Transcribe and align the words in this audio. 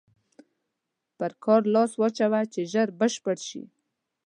پر 1.17 1.31
کار 1.43 1.61
لاس 1.73 1.91
واچوه 1.99 2.41
چې 2.53 2.61
ژر 2.71 2.87
بشپړ 2.99 3.37
شي. 3.47 3.63